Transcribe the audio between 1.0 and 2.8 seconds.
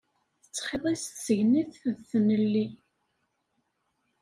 s tsegnit d tnelli.